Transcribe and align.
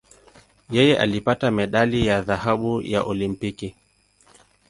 Yeye 0.69 0.97
alipata 0.99 1.51
medali 1.51 2.07
ya 2.07 2.21
dhahabu 2.21 2.81
ya 2.81 3.03
Olimpiki. 3.03 3.75